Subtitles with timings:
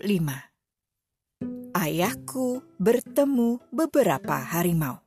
[0.00, 5.04] 5 Ayahku bertemu beberapa harimau.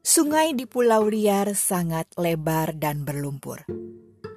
[0.00, 3.60] Sungai di Pulau Liar sangat lebar dan berlumpur,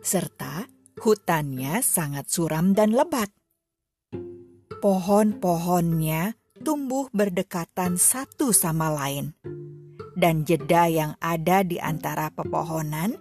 [0.03, 0.67] serta
[0.99, 3.31] hutannya sangat suram dan lebat.
[4.83, 9.31] Pohon-pohonnya tumbuh berdekatan satu sama lain,
[10.19, 13.15] dan jeda yang ada di antara pepohonan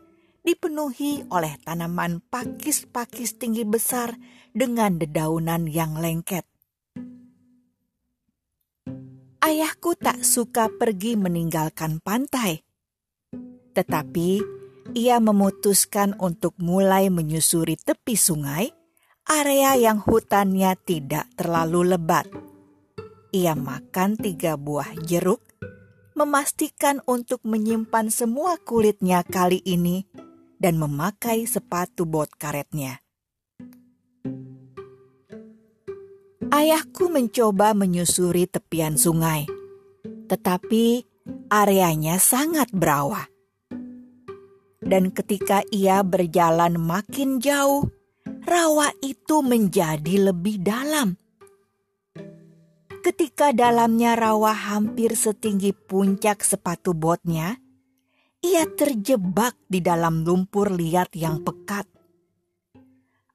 [0.46, 4.14] dipenuhi oleh tanaman pakis-pakis tinggi besar
[4.54, 6.46] dengan dedaunan yang lengket.
[9.42, 12.62] Ayahku tak suka pergi meninggalkan pantai,
[13.74, 14.42] tetapi
[14.94, 18.70] ia memutuskan untuk mulai menyusuri tepi sungai,
[19.26, 22.26] area yang hutannya tidak terlalu lebat.
[23.34, 25.42] Ia makan tiga buah jeruk,
[26.14, 30.25] memastikan untuk menyimpan semua kulitnya kali ini
[30.56, 33.00] dan memakai sepatu bot karetnya.
[36.46, 39.44] Ayahku mencoba menyusuri tepian sungai,
[40.30, 41.04] tetapi
[41.50, 43.26] areanya sangat berawah.
[44.78, 47.90] Dan ketika ia berjalan makin jauh,
[48.46, 51.18] rawa itu menjadi lebih dalam.
[53.02, 57.58] Ketika dalamnya rawa hampir setinggi puncak sepatu botnya,
[58.44, 61.88] ia terjebak di dalam lumpur liat yang pekat.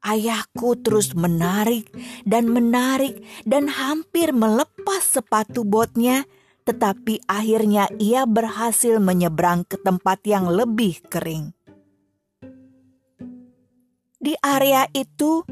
[0.02, 1.94] Ayahku terus menarik
[2.26, 6.26] dan menarik dan hampir melepas sepatu botnya,
[6.66, 11.54] tetapi akhirnya ia berhasil menyeberang ke tempat yang lebih kering.
[14.22, 15.46] Di area itu,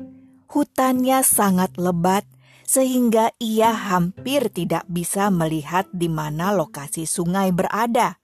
[0.49, 2.25] hutannya sangat lebat
[2.69, 8.21] sehingga ia hampir tidak bisa melihat di mana lokasi sungai berada.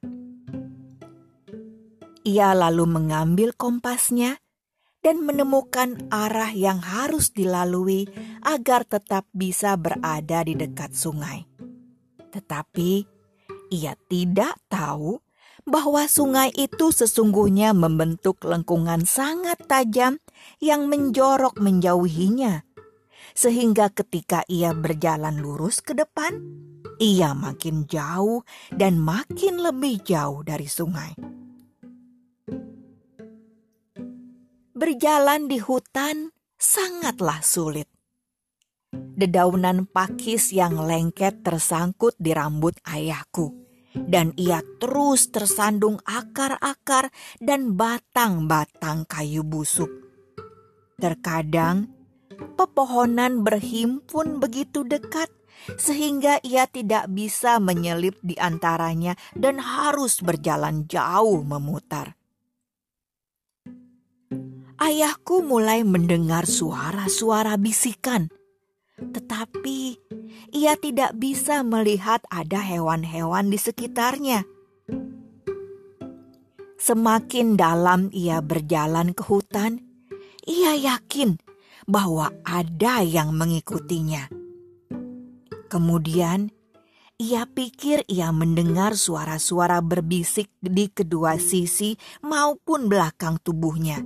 [2.25, 4.41] Ia lalu mengambil kompasnya
[5.05, 8.09] dan menemukan arah yang harus dilalui
[8.41, 11.45] agar tetap bisa berada di dekat sungai.
[12.33, 13.05] Tetapi
[13.69, 15.21] ia tidak tahu
[15.69, 20.17] bahwa sungai itu sesungguhnya membentuk lengkungan sangat tajam
[20.57, 22.65] yang menjorok menjauhinya.
[23.37, 26.41] Sehingga ketika ia berjalan lurus ke depan,
[26.97, 28.41] ia makin jauh
[28.73, 31.34] dan makin lebih jauh dari sungai.
[34.85, 36.29] Berjalan di hutan
[36.61, 37.89] sangatlah sulit.
[38.93, 43.49] Dedaunan pakis yang lengket tersangkut di rambut ayahku,
[43.97, 47.09] dan ia terus tersandung akar-akar
[47.41, 49.89] dan batang-batang kayu busuk.
[51.01, 51.89] Terkadang,
[52.53, 55.33] pepohonan berhimpun begitu dekat
[55.81, 62.13] sehingga ia tidak bisa menyelip di antaranya dan harus berjalan jauh memutar
[64.85, 68.29] ayahku mulai mendengar suara-suara bisikan.
[69.01, 69.97] Tetapi
[70.53, 74.45] ia tidak bisa melihat ada hewan-hewan di sekitarnya.
[76.77, 79.81] Semakin dalam ia berjalan ke hutan,
[80.45, 81.41] ia yakin
[81.89, 84.29] bahwa ada yang mengikutinya.
[85.65, 86.53] Kemudian
[87.17, 94.05] ia pikir ia mendengar suara-suara berbisik di kedua sisi maupun belakang tubuhnya.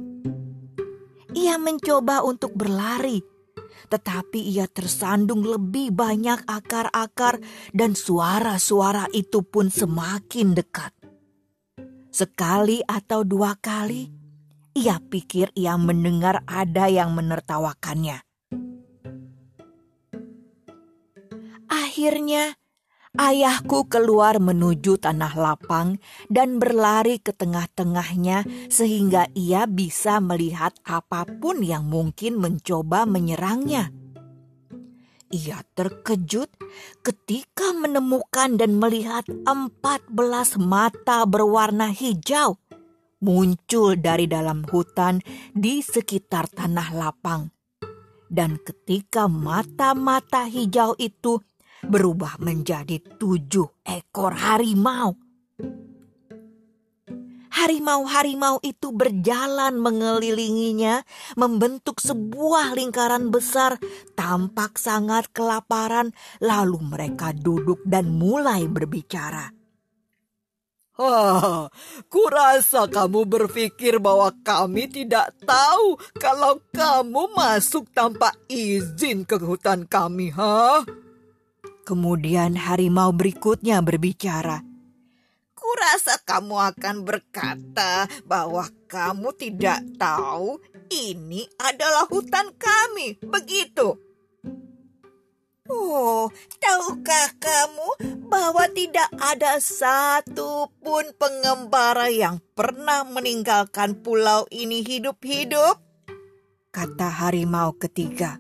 [1.38, 3.22] Ia mencoba untuk berlari,
[3.90, 7.38] tetapi ia tersandung lebih banyak akar-akar,
[7.70, 10.94] dan suara-suara itu pun semakin dekat.
[12.10, 14.10] Sekali atau dua kali,
[14.74, 18.26] ia pikir ia mendengar ada yang menertawakannya.
[21.70, 22.58] Akhirnya,
[23.18, 25.98] Ayahku keluar menuju tanah lapang
[26.30, 33.90] dan berlari ke tengah-tengahnya sehingga ia bisa melihat apa pun yang mungkin mencoba menyerangnya.
[35.34, 36.54] Ia terkejut
[37.02, 42.62] ketika menemukan dan melihat empat belas mata berwarna hijau
[43.26, 45.20] muncul dari dalam hutan
[45.52, 47.52] di sekitar tanah lapang.
[48.30, 51.42] Dan ketika mata-mata hijau itu
[51.86, 55.16] berubah menjadi tujuh ekor harimau.
[57.50, 61.04] Harimau-harimau itu berjalan mengelilinginya,
[61.36, 63.76] membentuk sebuah lingkaran besar,
[64.16, 66.16] tampak sangat kelaparan.
[66.40, 69.52] Lalu mereka duduk dan mulai berbicara.
[71.00, 71.72] Ah,
[72.12, 80.32] kurasa kamu berpikir bahwa kami tidak tahu kalau kamu masuk tanpa izin ke hutan kami,
[80.36, 80.84] ha?
[81.90, 84.62] Kemudian harimau berikutnya berbicara.
[85.58, 90.62] Kurasa kamu akan berkata bahwa kamu tidak tahu
[90.94, 93.98] ini adalah hutan kami, begitu?
[95.66, 96.30] Oh,
[96.62, 97.90] tahukah kamu
[98.30, 105.82] bahwa tidak ada satu pun pengembara yang pernah meninggalkan pulau ini hidup-hidup?
[106.70, 108.38] Kata harimau ketiga.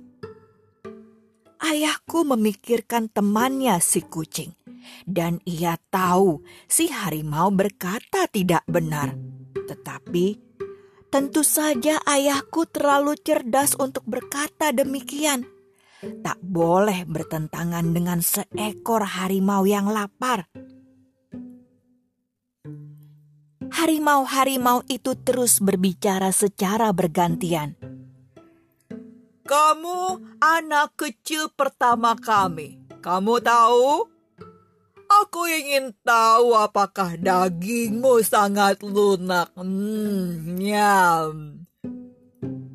[1.60, 4.56] Ayahku memikirkan temannya si kucing,
[5.04, 6.40] dan ia tahu
[6.72, 9.16] si harimau berkata tidak benar.
[9.54, 10.40] Tetapi
[11.12, 15.44] tentu saja ayahku terlalu cerdas untuk berkata demikian
[16.00, 20.48] tak boleh bertentangan dengan seekor harimau yang lapar.
[23.70, 27.79] Harimau-harimau itu terus berbicara secara bergantian.
[29.50, 32.78] Kamu anak kecil pertama kami.
[33.02, 34.06] Kamu tahu?
[35.10, 39.50] Aku ingin tahu apakah dagingmu sangat lunak.
[39.58, 41.66] Hmm, nyam.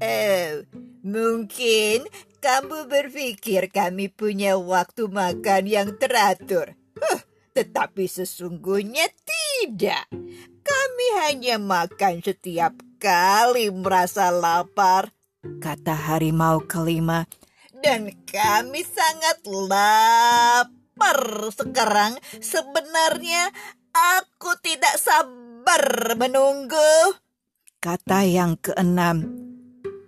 [0.02, 0.66] Eh,
[1.06, 2.10] mungkin
[2.42, 6.74] kamu berpikir kami punya waktu makan yang teratur.
[6.98, 7.22] Huh,
[7.54, 10.10] tetapi sesungguhnya tidak.
[10.66, 15.13] Kami hanya makan setiap kali merasa lapar,
[15.61, 17.29] kata harimau kelima.
[17.85, 21.20] Dan kami sangat lapar
[21.52, 22.17] sekarang.
[22.41, 23.52] Sebenarnya
[23.93, 27.20] aku tidak sabar menunggu,
[27.85, 29.29] kata yang keenam.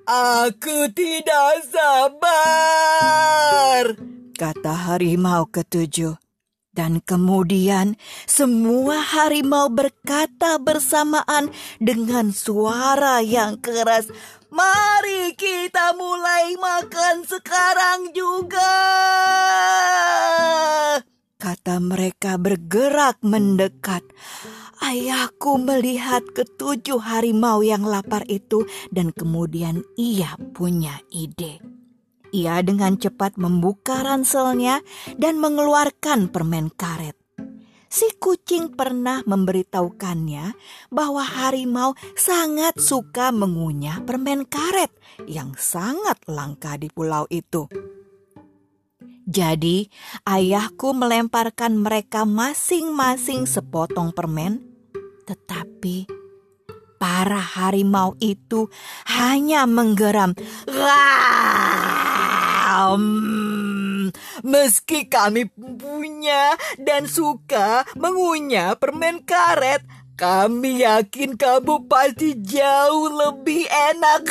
[0.06, 3.04] Aku tidak sabar,
[4.38, 6.16] kata harimau ketujuh.
[6.76, 7.96] Dan kemudian
[8.28, 11.48] semua harimau berkata bersamaan
[11.80, 14.12] dengan suara yang keras,
[14.54, 18.74] "Mari kita mulai makan sekarang juga."
[21.36, 24.06] Kata mereka bergerak mendekat.
[24.80, 28.64] Ayahku melihat ketujuh harimau yang lapar itu
[28.94, 31.58] dan kemudian ia punya ide.
[32.30, 34.80] Ia dengan cepat membuka ranselnya
[35.18, 37.25] dan mengeluarkan permen karet.
[37.86, 40.52] Si kucing pernah memberitahukannya
[40.90, 44.90] bahwa harimau sangat suka mengunyah permen karet
[45.30, 47.70] yang sangat langka di pulau itu.
[49.26, 49.90] Jadi,
[50.22, 54.62] ayahku melemparkan mereka masing-masing sepotong permen,
[55.26, 56.06] tetapi
[57.02, 58.70] para harimau itu
[59.10, 60.30] hanya menggeram.
[64.46, 69.82] Meski kami punya dan suka mengunyah permen karet,
[70.14, 74.22] kami yakin kamu pasti jauh lebih enak.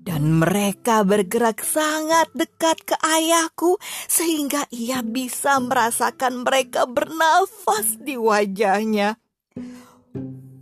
[0.00, 3.76] Dan mereka bergerak sangat dekat ke ayahku
[4.08, 9.20] sehingga ia bisa merasakan mereka bernafas di wajahnya.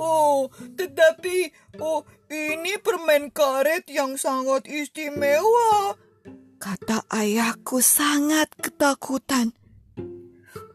[0.02, 5.94] Oh, tetapi oh ini permen karet yang sangat istimewa.
[6.62, 9.50] Kata ayahku sangat ketakutan.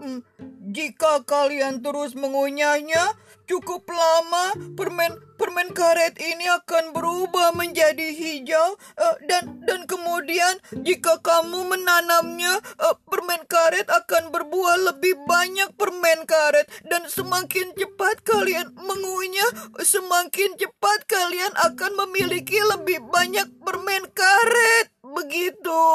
[0.04, 0.20] Hmm,
[0.68, 3.16] jika kalian terus mengunyahnya,
[3.48, 11.22] cukup lama permen permen karet ini akan berubah menjadi hijau uh, dan dan kemudian jika
[11.22, 16.66] kamu menanamnya uh, permen karet akan berbuah lebih banyak permen karet.
[16.84, 24.90] Dan semakin cepat kalian mengunyah semakin cepat kalian akan memiliki lebih banyak permen karet.
[25.06, 25.86] Begitu.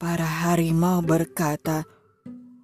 [0.00, 1.84] Para harimau berkata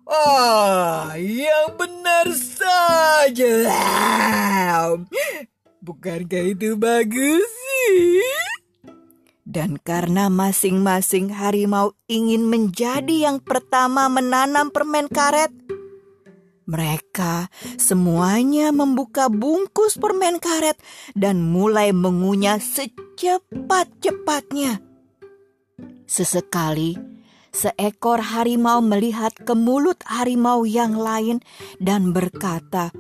[0.07, 3.67] Ah, yang benar saja.
[5.87, 8.19] Bukankah itu bagus sih?
[9.47, 15.55] Dan karena masing-masing harimau ingin menjadi yang pertama menanam permen karet,
[16.67, 17.47] mereka
[17.79, 20.75] semuanya membuka bungkus permen karet
[21.15, 24.83] dan mulai mengunyah secepat-cepatnya.
[26.11, 26.99] Sesekali,
[27.55, 31.39] seekor harimau melihat ke mulut harimau yang lain
[31.79, 32.91] dan berkata,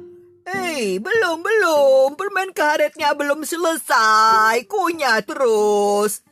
[0.46, 2.14] Hei, belum, belum.
[2.14, 4.62] Permen karetnya belum selesai.
[4.70, 6.22] Kunyah terus.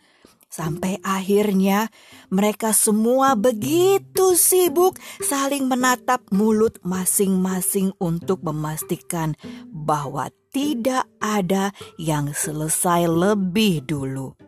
[0.47, 1.91] Sampai akhirnya
[2.31, 9.35] mereka semua begitu sibuk saling menatap mulut masing-masing untuk memastikan
[9.75, 14.39] bahwa tidak ada yang selesai lebih dulu.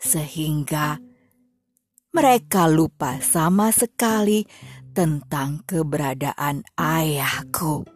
[0.00, 0.96] Sehingga
[2.16, 4.48] mereka lupa sama sekali
[4.96, 7.93] tentang keberadaan ayahku.